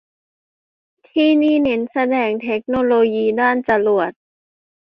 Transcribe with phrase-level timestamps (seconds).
[1.09, 4.11] ที่นี่เน้นแสดงเทคโนโลยีด้านจรวด